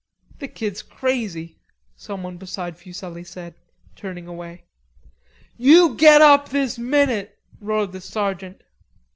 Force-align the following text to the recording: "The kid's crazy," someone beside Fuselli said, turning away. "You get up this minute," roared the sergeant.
"The 0.39 0.47
kid's 0.47 0.81
crazy," 0.81 1.59
someone 1.95 2.37
beside 2.37 2.75
Fuselli 2.75 3.23
said, 3.23 3.53
turning 3.95 4.25
away. 4.25 4.63
"You 5.57 5.93
get 5.93 6.23
up 6.23 6.49
this 6.49 6.79
minute," 6.79 7.37
roared 7.59 7.91
the 7.91 8.01
sergeant. 8.01 8.63